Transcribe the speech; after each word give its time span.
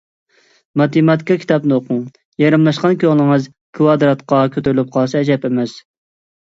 ماتېماتىكا 0.81 1.37
كىتابنى 1.43 1.75
ئوقۇڭ، 1.75 1.99
يېرىملاشقان 2.45 2.97
كۆڭلىڭىز 3.05 3.47
كىۋادراتقا 3.81 4.43
كۆتۈرۈلۈپ 4.59 4.93
قالسا 4.99 5.25
ئەجەب 5.25 5.51
ئەمەس. 5.55 5.81